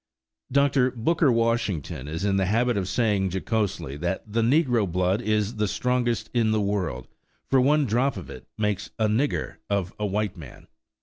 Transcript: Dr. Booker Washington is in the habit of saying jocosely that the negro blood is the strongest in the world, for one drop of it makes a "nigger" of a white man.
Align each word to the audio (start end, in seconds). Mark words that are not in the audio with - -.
Dr. 0.51 0.89
Booker 0.89 1.31
Washington 1.31 2.07
is 2.07 2.25
in 2.25 2.37
the 2.37 2.47
habit 2.47 2.75
of 2.75 2.87
saying 2.87 3.29
jocosely 3.29 3.97
that 3.97 4.23
the 4.25 4.41
negro 4.41 4.91
blood 4.91 5.21
is 5.21 5.57
the 5.57 5.67
strongest 5.67 6.27
in 6.33 6.49
the 6.49 6.59
world, 6.59 7.07
for 7.51 7.61
one 7.61 7.85
drop 7.85 8.17
of 8.17 8.27
it 8.27 8.47
makes 8.57 8.89
a 8.97 9.05
"nigger" 9.05 9.57
of 9.69 9.93
a 9.99 10.05
white 10.07 10.35
man. 10.35 10.65